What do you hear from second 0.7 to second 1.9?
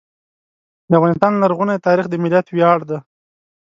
د افغانستان لرغونی